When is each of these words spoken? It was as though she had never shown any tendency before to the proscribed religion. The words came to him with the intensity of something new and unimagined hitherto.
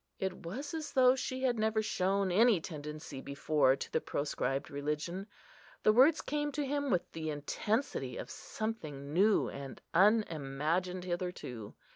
It 0.17 0.33
was 0.37 0.73
as 0.73 0.93
though 0.93 1.15
she 1.15 1.43
had 1.43 1.59
never 1.59 1.83
shown 1.83 2.31
any 2.31 2.59
tendency 2.59 3.21
before 3.21 3.75
to 3.75 3.91
the 3.91 4.01
proscribed 4.01 4.71
religion. 4.71 5.27
The 5.83 5.93
words 5.93 6.21
came 6.21 6.51
to 6.53 6.65
him 6.65 6.89
with 6.89 7.11
the 7.11 7.29
intensity 7.29 8.17
of 8.17 8.31
something 8.31 9.13
new 9.13 9.47
and 9.51 9.79
unimagined 9.93 11.03
hitherto. 11.03 11.75